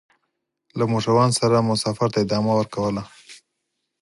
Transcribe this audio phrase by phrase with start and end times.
[0.77, 3.03] له موټروان سره مو سفر ته ادامه ورکوله.